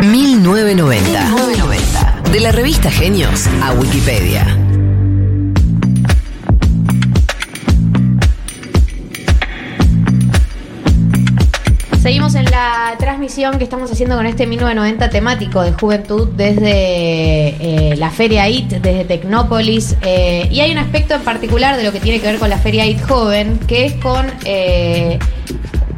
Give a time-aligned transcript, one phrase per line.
[0.00, 1.10] 1990.
[1.10, 2.22] 1990.
[2.32, 4.46] De la revista Genios a Wikipedia.
[12.00, 17.96] Seguimos en la transmisión que estamos haciendo con este 1990 temático de juventud desde eh,
[17.96, 19.96] la Feria IT, desde Tecnópolis.
[20.00, 22.56] eh, y hay un aspecto en particular de lo que tiene que ver con la
[22.56, 25.18] Feria IT Joven, que es con eh,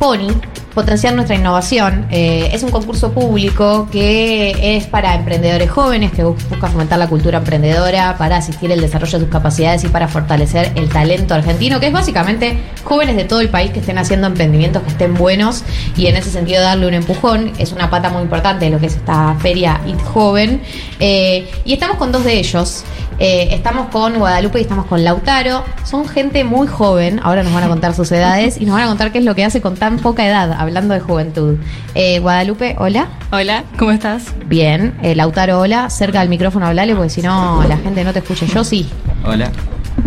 [0.00, 0.32] Pony,
[0.74, 2.06] potenciar nuestra innovación.
[2.10, 7.08] Eh, es un concurso público que es para emprendedores jóvenes que bus- busca fomentar la
[7.08, 11.78] cultura emprendedora, para asistir al desarrollo de sus capacidades y para fortalecer el talento argentino,
[11.80, 15.62] que es básicamente jóvenes de todo el país que estén haciendo emprendimientos que estén buenos
[15.96, 17.52] y en ese sentido darle un empujón.
[17.58, 20.62] Es una pata muy importante de lo que es esta feria IT Joven.
[21.00, 22.84] Eh, y estamos con dos de ellos.
[23.24, 25.62] Eh, estamos con Guadalupe y estamos con Lautaro.
[25.84, 27.20] Son gente muy joven.
[27.22, 29.36] Ahora nos van a contar sus edades y nos van a contar qué es lo
[29.36, 31.56] que hace con tan poca edad, hablando de juventud.
[31.94, 33.06] Eh, Guadalupe, hola.
[33.30, 34.34] Hola, ¿cómo estás?
[34.46, 34.98] Bien.
[35.04, 35.88] Eh, Lautaro, hola.
[35.88, 38.44] Cerca del micrófono hablale porque si no la gente no te escucha.
[38.46, 38.90] Yo sí.
[39.24, 39.52] Hola.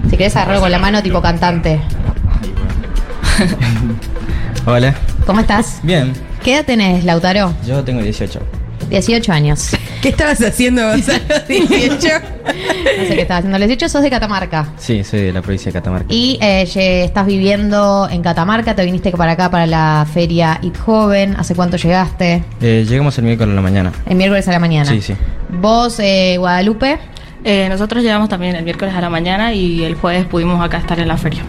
[0.09, 1.79] Si querés agarrarlo con la mano tipo cantante.
[4.65, 4.93] Hola.
[5.25, 5.79] ¿Cómo estás?
[5.83, 6.11] Bien.
[6.43, 7.53] ¿Qué edad tenés, Lautaro?
[7.65, 8.41] Yo tengo 18.
[8.89, 9.71] 18 años.
[10.05, 11.17] ¿Qué estabas haciendo los 18?
[12.45, 13.57] No sé qué estás haciendo.
[13.57, 14.67] Les 18 sos de Catamarca.
[14.77, 16.05] Sí, soy de la provincia de Catamarca.
[16.13, 16.61] Y eh,
[17.03, 21.35] estás viviendo en Catamarca, te viniste para acá para la feria IT Joven.
[21.39, 22.43] ¿Hace cuánto llegaste?
[22.61, 23.91] Eh, llegamos el miércoles a la mañana.
[24.05, 24.91] El miércoles a la mañana.
[24.91, 25.15] Sí, sí.
[25.49, 26.99] Vos, eh, Guadalupe.
[27.43, 30.99] Eh, nosotros llegamos también el miércoles a la mañana y el jueves pudimos acá estar
[30.99, 31.41] en la feria.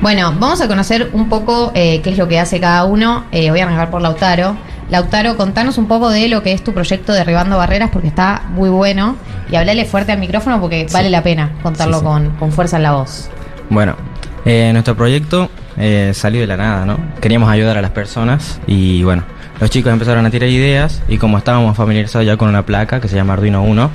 [0.00, 3.24] Bueno, vamos a conocer un poco eh, qué es lo que hace cada uno.
[3.32, 4.56] Eh, voy a arrancar por Lautaro.
[4.90, 8.68] Lautaro, contanos un poco de lo que es tu proyecto Derribando Barreras porque está muy
[8.68, 9.16] bueno.
[9.50, 12.06] Y hablale fuerte al micrófono porque vale la pena contarlo Sí, sí.
[12.06, 13.28] Con, con fuerza en la voz.
[13.70, 13.96] Bueno,
[14.44, 16.98] eh, nuestro proyecto eh, salió de la nada, ¿no?
[17.20, 19.24] Queríamos ayudar a las personas y bueno,
[19.60, 23.08] los chicos empezaron a tirar ideas y como estábamos familiarizados ya con una placa que
[23.08, 23.90] se llama Arduino 1,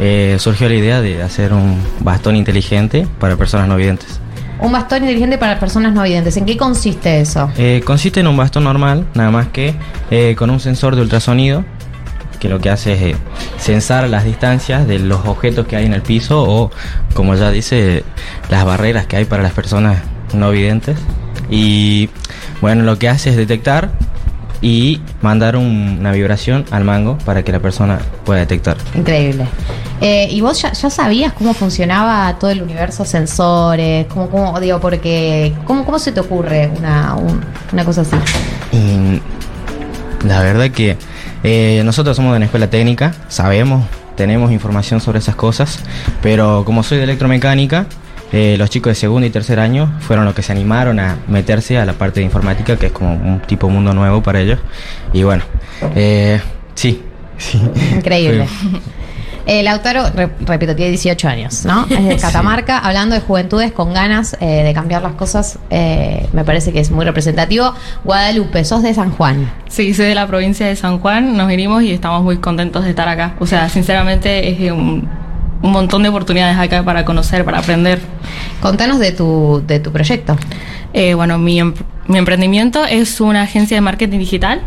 [0.00, 4.20] eh, surgió la idea de hacer un bastón inteligente para personas no videntes.
[4.60, 6.36] Un bastón inteligente para personas no videntes.
[6.36, 7.50] ¿En qué consiste eso?
[7.56, 9.74] Eh, consiste en un bastón normal, nada más que
[10.10, 11.64] eh, con un sensor de ultrasonido,
[12.40, 13.16] que lo que hace es eh,
[13.58, 16.70] censar las distancias de los objetos que hay en el piso o,
[17.14, 18.04] como ya dice,
[18.50, 20.02] las barreras que hay para las personas
[20.34, 20.98] no videntes.
[21.50, 22.10] Y
[22.60, 23.90] bueno, lo que hace es detectar
[24.60, 28.76] y mandar un- una vibración al mango para que la persona pueda detectar.
[28.94, 29.46] Increíble.
[30.00, 34.06] Eh, ¿Y vos ya, ya sabías cómo funcionaba todo el universo sensores?
[34.06, 37.40] ¿Cómo, cómo digo, porque, ¿cómo, cómo se te ocurre una, un-
[37.72, 38.16] una cosa así?
[38.72, 39.20] Y
[40.26, 40.96] la verdad que
[41.44, 43.84] eh, nosotros somos de una escuela técnica, sabemos,
[44.16, 45.78] tenemos información sobre esas cosas,
[46.22, 47.86] pero como soy de electromecánica,
[48.32, 51.78] eh, los chicos de segundo y tercer año fueron los que se animaron a meterse
[51.78, 54.58] a la parte de informática, que es como un tipo mundo nuevo para ellos.
[55.12, 55.44] Y bueno,
[55.94, 56.40] eh,
[56.74, 57.02] sí,
[57.38, 57.60] sí.
[57.94, 58.46] Increíble.
[58.46, 58.80] Fue-
[59.50, 61.86] Eh, Lautaro, re- repito, tiene 18 años, ¿no?
[61.88, 66.44] Es de Catamarca, hablando de juventudes con ganas eh, de cambiar las cosas, eh, me
[66.44, 67.72] parece que es muy representativo.
[68.04, 69.50] Guadalupe, sos de San Juan.
[69.70, 72.90] Sí, soy de la provincia de San Juan, nos vinimos y estamos muy contentos de
[72.90, 73.36] estar acá.
[73.38, 75.08] O sea, sinceramente es un,
[75.62, 78.00] un montón de oportunidades acá para conocer, para aprender.
[78.60, 80.36] Contanos de tu, de tu proyecto.
[80.92, 81.74] Eh, bueno, mi, em-
[82.08, 84.60] mi emprendimiento es una agencia de marketing digital.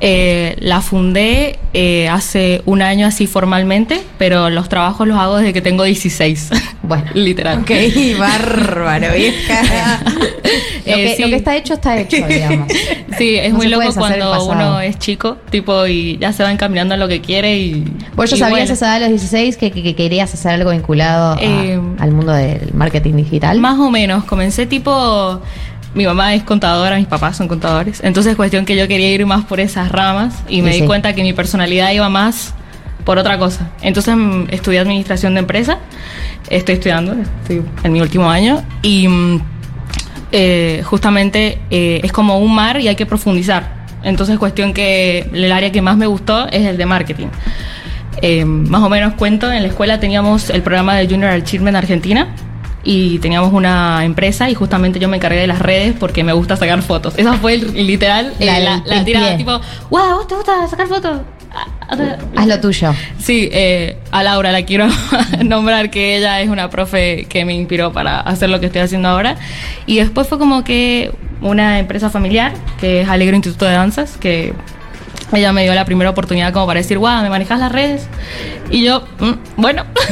[0.00, 5.52] Eh, la fundé eh, hace un año así formalmente, pero los trabajos los hago desde
[5.52, 6.50] que tengo 16.
[6.82, 7.04] Bueno.
[7.14, 7.58] literal.
[7.60, 7.70] Ok,
[8.18, 10.00] bárbaro, vieja.
[10.86, 11.22] Lo, Eh, sí.
[11.22, 12.66] lo que está hecho, está hecho, digamos.
[13.18, 16.94] Sí, es No muy loco cuando uno es chico, tipo, y ya se va encaminando
[16.94, 17.84] a lo que quiere y...
[18.16, 20.52] Vos ya sabías bueno, a esa edad de los 16 que, que- que querías hacer
[20.52, 23.60] algo vinculado a- al mundo del marketing digital.
[23.60, 25.40] Más o menos, comencé tipo...
[25.94, 28.00] Mi mamá es contadora, mis papás son contadores.
[28.04, 30.86] Entonces, cuestión que yo quería ir más por esas ramas y me Sí, di sí.
[30.86, 32.54] cuenta que mi personalidad iba más
[33.04, 33.70] por otra cosa.
[33.82, 35.78] Entonces, mm, estudié administración de empresa.
[36.48, 38.62] Estoy estudiando, estoy en mi último año.
[38.82, 39.42] Y mm,
[40.32, 43.80] eh, justamente eh, es como un mar y hay que profundizar.
[44.04, 47.26] Entonces, cuestión que el área que más me gustó es el de marketing.
[48.22, 52.28] Eh, más o menos cuento, en la escuela teníamos el programa de Junior Achievement Argentina
[52.82, 56.56] y teníamos una empresa y justamente yo me encargué de las redes porque me gusta
[56.56, 57.14] sacar fotos.
[57.18, 59.60] Esa fue el- literal eh, La- tirada, tipo,
[59.90, 61.20] wow, ¿vos te gusta sacar fotos?
[61.52, 62.94] Ah, ah, Haz lo tuyo.
[63.18, 64.86] Sí, eh, a Laura la quiero
[65.44, 69.08] nombrar, que ella es una profe que me inspiró para hacer lo que estoy haciendo
[69.08, 69.36] ahora.
[69.84, 71.10] Y después fue como que
[71.42, 74.52] una empresa familiar, que es Alegro Instituto de Danzas, que
[75.32, 78.08] ella me dio la primera oportunidad como para decir, guau, ¿me manejas las redes?
[78.70, 79.84] Y yo, "Mm, bueno,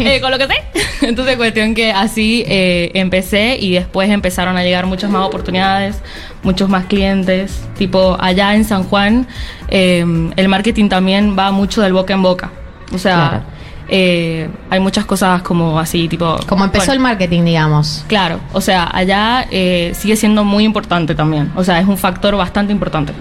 [0.00, 0.54] eh, con lo que sé.
[1.06, 6.00] Entonces, cuestión que así eh, empecé y después empezaron a llegar muchas más oportunidades,
[6.42, 7.62] muchos más clientes.
[7.76, 9.26] Tipo, allá en San Juan,
[9.68, 10.04] eh,
[10.36, 12.50] el marketing también va mucho del boca en boca.
[12.92, 13.42] O sea, Claro.
[13.88, 16.36] eh, hay muchas cosas como así, tipo...
[16.48, 18.04] Como empezó bueno, el marketing, digamos.
[18.08, 21.52] Claro, o sea, allá eh, sigue siendo muy importante también.
[21.56, 23.12] O sea, es un factor bastante importante.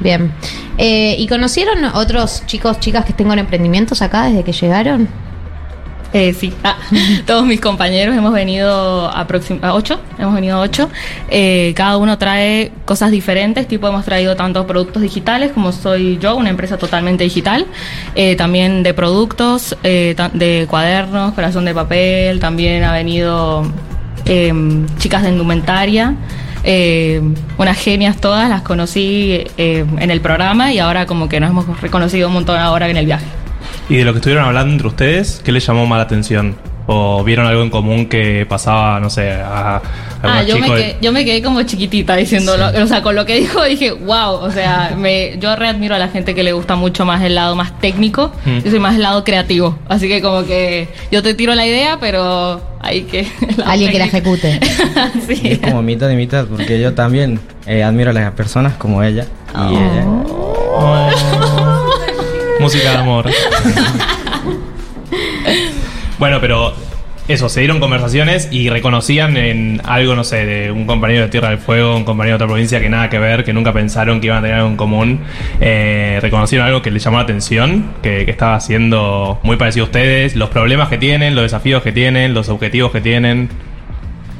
[0.00, 0.32] Bien.
[0.78, 5.08] Eh, ¿Y conocieron otros chicos, chicas que tengan emprendimientos acá desde que llegaron?
[6.14, 6.76] Eh, sí, Ah,
[7.26, 9.26] todos mis compañeros hemos venido a
[9.72, 10.88] ocho, hemos venido a ocho.
[11.28, 16.36] Eh, cada uno trae cosas diferentes, tipo hemos traído tanto productos digitales como soy yo,
[16.36, 17.66] una empresa totalmente digital,
[18.14, 23.64] eh, también de productos, eh, de cuadernos, corazón de papel, también ha venido
[24.24, 26.14] em, chicas de indumentaria.
[26.64, 27.20] Eh,
[27.58, 31.80] unas genias todas, las conocí eh, en el programa y ahora como que nos hemos
[31.80, 33.26] reconocido un montón ahora en el viaje.
[33.88, 36.56] Y de lo que estuvieron hablando entre ustedes, ¿qué les llamó más la atención?
[36.86, 39.82] ¿O vieron algo en común que pasaba, no sé, a, a
[40.26, 42.68] Ah, yo me, quedé, yo me quedé como chiquitita diciéndolo.
[42.82, 44.34] O sea, con lo que dijo dije, wow.
[44.34, 47.54] O sea, me, yo readmiro a la gente que le gusta mucho más el lado
[47.56, 48.32] más técnico.
[48.44, 48.58] Mm.
[48.60, 49.78] Yo soy más el lado creativo.
[49.88, 53.26] Así que como que yo te tiro la idea, pero hay que...
[53.64, 54.60] Alguien que la ejecute.
[55.26, 55.40] Sí.
[55.44, 59.26] es como mitad y mitad, porque yo también eh, admiro a las personas como ella.
[59.54, 60.04] Y ella.
[60.06, 61.10] Oh.
[62.60, 63.30] Música de amor.
[66.18, 66.74] bueno, pero
[67.28, 71.50] eso, se dieron conversaciones y reconocían en algo, no sé, de un compañero de Tierra
[71.50, 74.26] del Fuego, un compañero de otra provincia que nada que ver, que nunca pensaron que
[74.26, 75.20] iban a tener algo en común.
[75.60, 79.86] Eh, reconocieron algo que les llamó la atención, que, que estaba haciendo muy parecido a
[79.86, 83.48] ustedes, los problemas que tienen, los desafíos que tienen, los objetivos que tienen.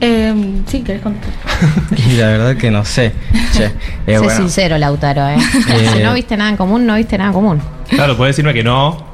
[0.00, 0.34] Eh,
[0.66, 1.30] sí, ¿querés contar?
[1.96, 3.12] Y la verdad que no sé.
[3.52, 3.72] Che, eh,
[4.06, 5.36] sé bueno, sincero, Lautaro, ¿eh?
[5.68, 7.62] Eh, si no viste nada en común, no viste nada en común.
[7.88, 9.06] Claro, puedes decirme que no.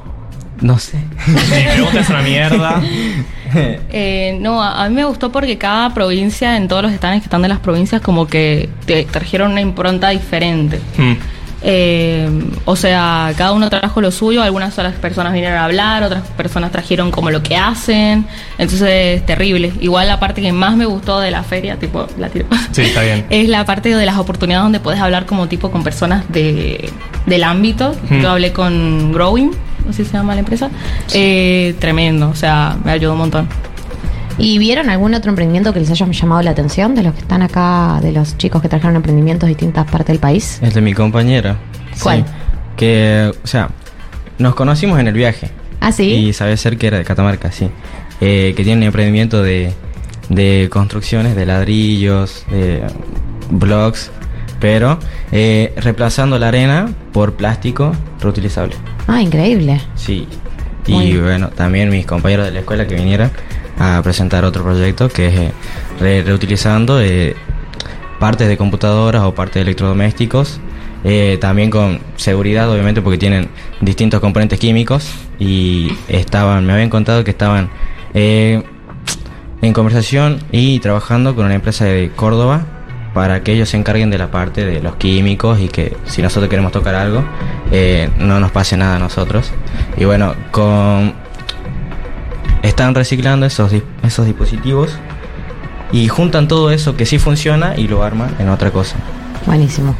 [0.59, 0.97] no sé.
[1.27, 2.81] Mi pregunta es una mierda.
[3.93, 7.25] Eh, no, a, a mí me gustó porque cada provincia, en todos los estados que
[7.25, 10.79] están de las provincias, como que te trajeron una impronta diferente.
[10.97, 11.15] Hmm.
[11.63, 12.27] Eh,
[12.65, 16.71] o sea, cada uno trajo lo suyo, algunas otras personas vinieron a hablar, otras personas
[16.71, 18.25] trajeron como lo que hacen,
[18.57, 19.71] entonces terrible.
[19.79, 23.01] Igual la parte que más me gustó de la feria, tipo, la tiro, Sí, está
[23.01, 23.25] bien.
[23.29, 26.89] es la parte de las oportunidades donde puedes hablar como tipo con personas de,
[27.27, 27.95] del ámbito.
[28.09, 28.21] Hmm.
[28.21, 29.51] Yo hablé con Growing,
[29.93, 30.69] si se llama la empresa,
[31.13, 33.47] Eh, tremendo, o sea, me ayudó un montón.
[34.37, 37.41] ¿Y vieron algún otro emprendimiento que les haya llamado la atención de los que están
[37.41, 40.59] acá, de los chicos que trajeron emprendimientos de distintas partes del país?
[40.61, 41.57] Es de mi compañera.
[42.01, 42.19] ¿Cuál?
[42.19, 42.25] Sí.
[42.77, 43.69] Que, o sea,
[44.39, 45.49] nos conocimos en el viaje.
[45.79, 46.05] ¿Ah, sí?
[46.05, 47.69] Y sabía ser que era de Catamarca, sí.
[48.21, 49.73] Eh, que tiene un emprendimiento de,
[50.29, 52.81] de construcciones, de ladrillos, de
[53.49, 54.11] blocks,
[54.61, 54.97] pero
[55.33, 57.91] eh, reemplazando la arena por plástico
[58.21, 58.75] reutilizable.
[59.07, 59.81] Ah, increíble.
[59.95, 60.25] Sí.
[60.87, 63.29] Y bueno, también mis compañeros de la escuela que vinieron
[63.77, 65.51] a presentar otro proyecto que es eh,
[65.99, 67.35] re- reutilizando eh,
[68.19, 70.59] partes de computadoras o partes de electrodomésticos.
[71.03, 73.49] eh, también con seguridad, obviamente, porque tienen
[73.81, 75.11] distintos componentes químicos.
[75.39, 77.69] Y estaban, me habían contado que estaban
[78.13, 78.63] en
[79.73, 82.65] conversación y trabajando con una empresa de Córdoba
[83.13, 86.49] para que ellos se encarguen de la parte de los químicos y que si nosotros
[86.49, 87.23] queremos tocar algo,
[87.71, 89.51] eh, no nos pase nada a nosotros.
[89.97, 91.13] Y bueno, con
[92.63, 93.71] están reciclando esos,
[94.03, 94.95] esos dispositivos
[95.91, 98.95] y juntan todo eso que sí funciona y lo arman en otra cosa.
[99.45, 99.95] Buenísimo.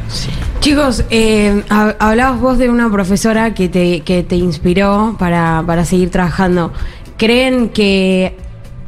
[0.60, 5.84] Chicos, eh, hab- hablabas vos de una profesora que te, que te inspiró para, para
[5.84, 6.72] seguir trabajando.
[7.16, 8.36] ¿Creen que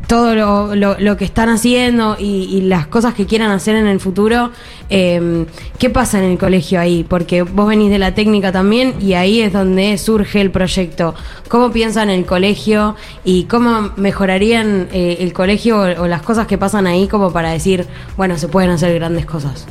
[0.07, 3.87] todo lo, lo- lo que están haciendo y, y las cosas que quieran hacer en
[3.87, 4.51] el futuro,
[4.91, 5.47] eh,
[5.79, 7.05] ¿qué pasa en el colegio ahí?
[7.09, 11.15] Porque vos venís de la técnica también y ahí es donde surge el proyecto.
[11.49, 16.59] ¿Cómo piensan el colegio y cómo mejorarían eh, el colegio o, o las cosas que
[16.59, 19.67] pasan ahí como para decir, bueno, se pueden hacer grandes cosas?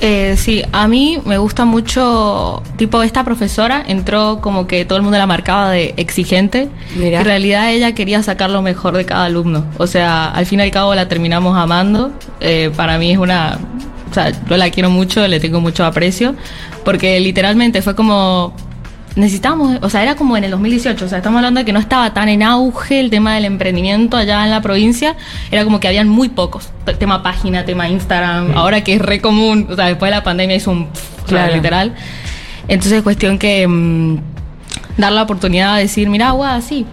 [0.00, 5.02] Eh, sí, a mí me gusta mucho, tipo, esta profesora entró como que todo el
[5.02, 6.68] mundo la marcaba de exigente.
[6.98, 9.64] En realidad ella quería sacar lo mejor de cada alumno.
[9.78, 12.12] O sea, al fin y al cabo la terminamos amando.
[12.40, 13.58] Eh, para mí es una...
[14.10, 16.34] O sea, yo la quiero mucho, le tengo mucho aprecio,
[16.84, 18.54] porque literalmente fue como...
[19.16, 21.80] Necesitamos, o sea, era como en el 2018, o sea, estamos hablando de que no
[21.80, 25.16] estaba tan en auge el tema del emprendimiento allá en la provincia,
[25.50, 29.68] era como que habían muy pocos, tema página, tema Instagram, ahora que es re común,
[29.70, 31.54] o sea, después de la pandemia hizo un, pf, o sea, Claro.
[31.54, 31.94] literal.
[32.68, 34.18] Entonces, cuestión que mm,
[34.98, 36.84] dar la oportunidad de decir, mira, guau, sí,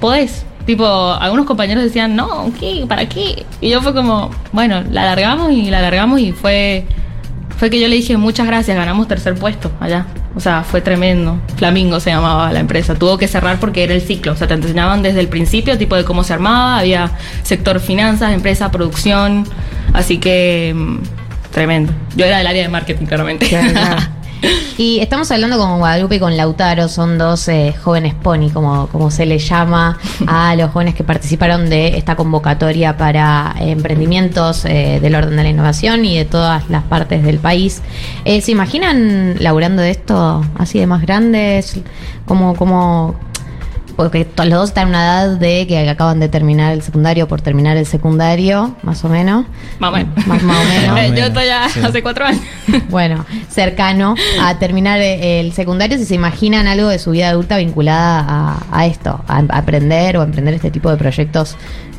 [0.00, 0.44] podés.
[0.64, 2.84] Tipo, algunos compañeros decían, no, ¿qué?
[2.88, 3.44] ¿Para qué?
[3.60, 6.86] Y yo fue como, bueno, la alargamos y la alargamos y fue,
[7.56, 10.06] fue que yo le dije, muchas gracias, ganamos tercer puesto allá.
[10.36, 11.40] O sea, fue tremendo.
[11.56, 12.94] Flamingo se llamaba la empresa.
[12.94, 14.32] Tuvo que cerrar porque era el ciclo.
[14.32, 16.78] O sea, te enseñaban desde el principio, tipo de cómo se armaba.
[16.78, 17.10] Había
[17.42, 19.44] sector finanzas, empresa, producción.
[19.92, 20.98] Así que, mm,
[21.50, 21.92] tremendo.
[22.14, 23.48] Yo era del área de marketing, claramente.
[24.76, 29.10] Y estamos hablando con Guadalupe y con Lautaro, son dos eh, jóvenes pony, como, como
[29.10, 35.16] se les llama a los jóvenes que participaron de esta convocatoria para emprendimientos eh, del
[35.16, 37.82] orden de la innovación y de todas las partes del país.
[38.24, 41.80] Eh, ¿Se imaginan laburando de esto así de más grandes?
[42.24, 43.16] ¿Cómo, cómo,
[43.98, 47.40] porque los dos están en una edad de que acaban de terminar el secundario por
[47.40, 49.44] terminar el secundario, más o menos.
[49.80, 50.26] Más o menos.
[50.28, 50.98] Más, más o menos.
[51.00, 51.80] Eh, Yo estoy ya Sí.
[51.82, 52.40] hace cuatro años.
[52.90, 57.56] Bueno, cercano a terminar eh, el secundario, si se imaginan algo de su vida adulta
[57.56, 61.56] vinculada a, a esto, a, a aprender o emprender este tipo de proyectos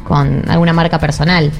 [0.07, 1.51] con alguna marca personal.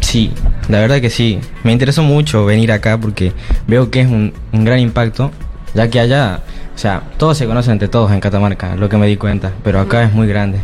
[0.00, 0.32] Sí,
[0.70, 1.38] la verdad que sí.
[1.64, 3.34] Me interesó mucho venir acá porque
[3.66, 5.32] veo que es un, un gran impacto,
[5.74, 6.40] ya que allá,
[6.76, 9.80] o sea, todos se conocen entre todos en Catamarca, lo que me di cuenta, pero
[9.80, 10.60] acá es muy grande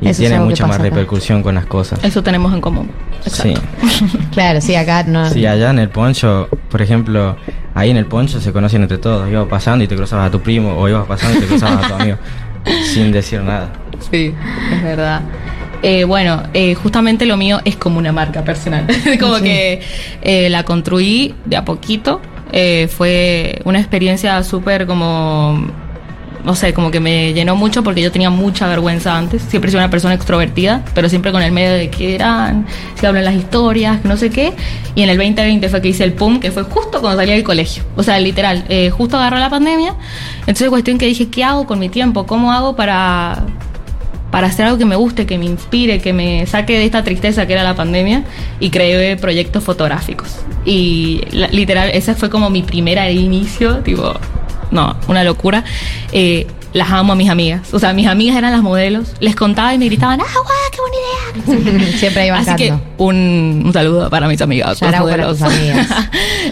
[0.00, 0.84] y Eso tiene mucha más acá.
[0.84, 1.98] repercusión con las cosas.
[2.04, 2.90] Eso tenemos en común.
[3.26, 3.54] Sí.
[4.32, 5.28] Claro, sí, acá no.
[5.28, 7.36] Sí, allá en el poncho, por ejemplo,
[7.74, 9.28] ahí en el poncho se conocen entre todos.
[9.28, 11.88] Ibas pasando y te cruzabas a tu primo, o ibas pasando y te cruzabas a
[11.88, 12.18] tu amigo,
[12.94, 13.72] sin decir nada.
[14.12, 14.32] Sí,
[14.72, 15.22] es verdad.
[15.82, 18.86] Eh, bueno, eh, justamente lo mío es como una marca personal.
[19.20, 19.80] como que
[20.22, 22.20] eh, la construí de a poquito.
[22.52, 25.66] Eh, fue una experiencia súper como,
[26.44, 29.42] no sé, como que me llenó mucho porque yo tenía mucha vergüenza antes.
[29.42, 32.66] Siempre sido una persona extrovertida, pero siempre con el medio de que eran,
[32.98, 34.52] si hablan las historias, no sé qué.
[34.94, 37.44] Y en el 2020 fue que hice el PUM, que fue justo cuando salí del
[37.44, 37.84] colegio.
[37.96, 39.94] O sea, literal, eh, justo agarró la pandemia.
[40.40, 42.26] Entonces, cuestión que dije, ¿qué hago con mi tiempo?
[42.26, 43.44] ¿Cómo hago para
[44.30, 47.46] para hacer algo que me guste, que me inspire, que me saque de esta tristeza
[47.46, 48.24] que era la pandemia
[48.60, 50.36] y creé proyectos fotográficos.
[50.64, 54.14] Y la- literal, ese fue como mi primer inicio, tipo,
[54.70, 55.64] no, una locura.
[56.12, 57.72] Eh, las amo a mis amigas.
[57.72, 59.14] O sea, mis amigas eran las modelos.
[59.20, 61.92] Les contaba y me gritaban, ¡ah, guau, qué buena idea!
[61.98, 64.78] Siempre ahí Así que un, un saludo para mis amigas.
[64.78, 65.88] Para tus amigas.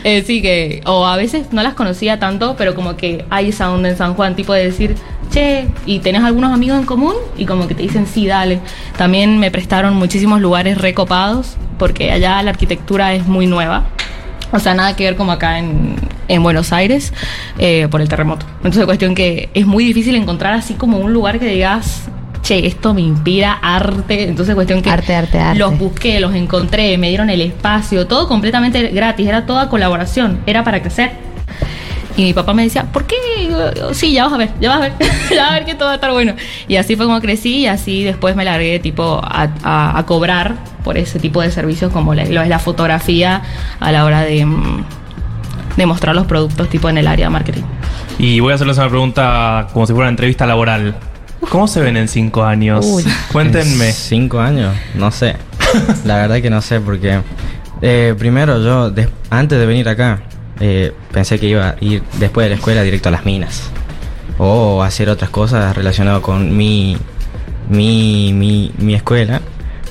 [0.04, 3.72] Eh, sí que, o a veces no las conocía tanto, pero como que hay esa
[3.72, 4.94] onda en San Juan, tipo de decir,
[5.36, 8.60] che, y tenés algunos amigos en común, y como que te dicen, sí, dale.
[8.96, 13.84] También me prestaron muchísimos lugares recopados, porque allá la arquitectura es muy nueva.
[14.52, 15.96] O sea, nada que ver como acá en,
[16.28, 17.12] en Buenos Aires
[17.58, 18.46] eh, por el terremoto.
[18.58, 22.04] Entonces, cuestión que es muy difícil encontrar así como un lugar que digas,
[22.40, 24.28] che, esto me inspira arte.
[24.28, 25.58] Entonces, cuestión que Arte, arte, arte.
[25.58, 30.64] los busqué, los encontré, me dieron el espacio, todo completamente gratis, era toda colaboración, era
[30.64, 31.25] para crecer.
[32.16, 33.16] Y mi papá me decía, ¿por qué?
[33.50, 34.92] Yo, Sí, ya vas a ver, ya vas a ver,
[35.30, 36.34] ya vas a ver que todo va a estar bueno.
[36.66, 40.54] Y así fue como crecí y así después me largué tipo a, a- a cobrar
[40.82, 43.42] por ese tipo de servicios como la- lo es la fotografía
[43.80, 44.84] a la hora de, mm,
[45.76, 47.62] de mostrar los productos tipo en el área de marketing.
[48.18, 50.96] Y voy a hacerles una pregunta como si fuera una entrevista laboral.
[51.50, 52.84] ¿Cómo se ven en cinco años?
[52.88, 53.04] Uy.
[53.30, 53.88] Cuéntenme.
[53.88, 55.36] En Cinco años, no sé.
[56.06, 57.20] La verdad que no sé porque
[57.82, 58.90] eh, primero yo
[59.28, 60.20] antes de venir acá
[60.60, 63.70] eh, pensé que iba a ir después de la escuela directo a las minas
[64.38, 66.96] o hacer otras cosas relacionadas con mi
[67.68, 69.40] mi, mi mi escuela,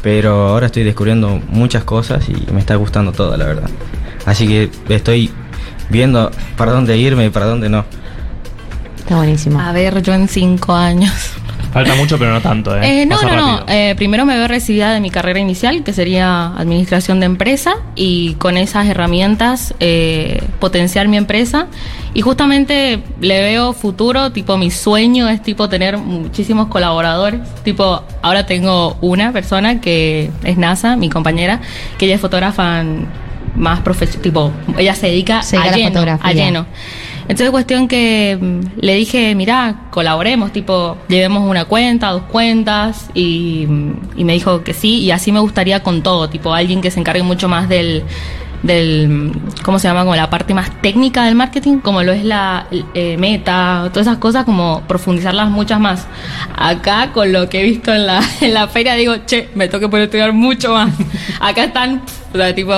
[0.02, 3.70] pero ahora estoy descubriendo muchas cosas y me está gustando todo, la verdad.
[4.26, 5.32] Así que estoy
[5.90, 7.86] viendo para dónde irme y para dónde no.
[8.98, 9.60] Está buenísimo.
[9.60, 11.35] A ver, yo en cinco años.
[11.76, 13.02] Falta mucho, pero no tanto, ¿eh?
[13.02, 13.66] Eh, no, Pasa no, no.
[13.68, 18.36] Eh, primero me veo recibida de mi carrera inicial, que sería administración de empresa, y
[18.36, 21.68] con esas herramientas eh, potenciar mi empresa.
[22.14, 27.42] Y justamente le veo futuro, tipo mi sueño es tipo tener muchísimos colaboradores.
[27.66, 31.60] Tipo, ahora tengo una persona que es NASA, mi compañera,
[31.98, 32.86] que ella es fotógrafa
[33.54, 36.30] más profesional, tipo, ella se dedica, Se dedica a a, la lleno, fotografía.
[36.30, 36.66] a lleno.
[37.28, 43.66] Entonces cuestión que mm, le dije, mira, colaboremos, tipo, llevemos una cuenta, dos cuentas, y,
[43.68, 46.92] mm, y me dijo que sí, y así me gustaría con todo, tipo, alguien que
[46.92, 48.04] se encargue mucho más del,
[48.66, 49.32] del,
[49.64, 50.02] ¿cómo se llama?
[50.02, 54.18] Como la parte más técnica del marketing, como lo es la eh, meta, todas esas
[54.18, 56.08] cosas, como profundizarlas muchas más.
[56.56, 59.88] Acá, con lo que he visto en la, en la feria, digo, che, me que
[59.88, 60.92] poder estudiar mucho más.
[61.40, 62.02] Acá están,
[62.34, 62.74] o sea, tipo,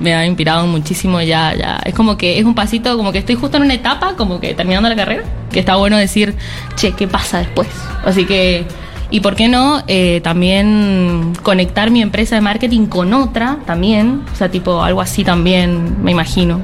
[0.00, 1.80] me ha inspirado muchísimo ya, ya.
[1.84, 4.54] Es como que es un pasito, como que estoy justo en una etapa, como que
[4.54, 6.34] terminando la carrera, que está bueno decir,
[6.76, 7.68] che, ¿qué pasa después?
[8.04, 8.66] Así que,
[9.10, 14.36] y por qué no, eh, también conectar mi empresa de marketing con otra también, o
[14.36, 16.60] sea, tipo, algo así también, me imagino.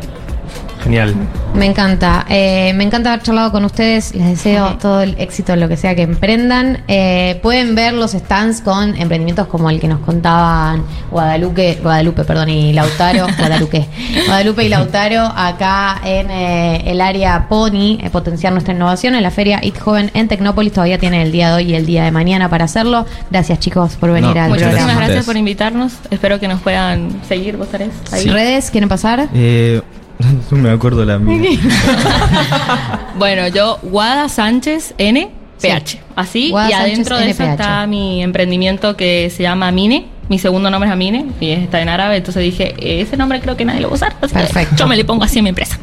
[0.85, 1.15] Genial.
[1.55, 2.27] Me encanta.
[2.29, 4.15] Eh, me encanta haber charlado con ustedes.
[4.15, 6.83] Les deseo todo el éxito en lo que sea que emprendan.
[6.89, 12.51] Eh, pueden ver los stands con emprendimientos como el que nos contaban Guadalupe, Guadalupe, perdón,
[12.51, 13.87] y Lautaro, Guadalupe,
[14.27, 19.31] Guadalupe y Lautaro acá en eh, el área Pony, eh, potenciar nuestra innovación en la
[19.31, 20.73] feria IT Joven en Tecnópolis.
[20.73, 23.07] Todavía tienen el día de hoy y el día de mañana para hacerlo.
[23.31, 24.93] Gracias chicos por venir No, al muchas Muchísimas programa.
[24.97, 25.27] gracias, Ustedes.
[25.27, 25.93] por invitarnos.
[26.11, 28.27] Espero que nos puedan seguir, vos estarés ahí.
[28.29, 29.29] ¿Redes quieren pasar?
[29.33, 29.81] Eh,
[30.51, 31.51] no me acuerdo la mía.
[33.19, 35.69] Bueno, yo, Guada Sánchez N, Sí.
[35.69, 36.01] PH.
[36.17, 40.07] Así, Guada y Sánchez adentro de eso está mi emprendimiento que se llama Mine.
[40.29, 42.17] Mi segundo nombre es Amine y está en árabe.
[42.17, 44.17] Entonces dije, ese nombre creo que nadie lo va a usar.
[44.23, 44.77] así que Perfecto.
[44.77, 45.79] yo me le pongo así a mi empresa.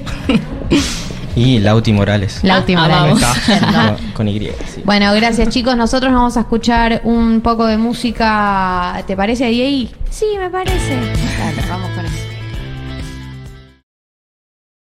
[1.36, 2.40] Y Lauti Morales.
[2.44, 2.86] La última.
[2.86, 3.22] Ah, Morales.
[3.62, 4.02] vamos.
[4.02, 4.82] Con, con Y, sí.
[4.84, 5.78] Bueno, gracias chicos.
[5.78, 9.04] Nosotros vamos a escuchar un poco de música.
[9.08, 9.90] ¿Te parece, DJ?
[10.10, 10.96] Sí, me parece.
[10.96, 11.90] Dale, vamos.